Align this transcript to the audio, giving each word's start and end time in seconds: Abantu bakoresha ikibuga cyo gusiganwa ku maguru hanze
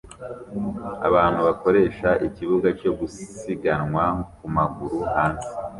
Abantu 1.07 1.39
bakoresha 1.47 2.09
ikibuga 2.27 2.67
cyo 2.79 2.91
gusiganwa 2.99 4.03
ku 4.37 4.45
maguru 4.55 4.97
hanze 5.11 5.49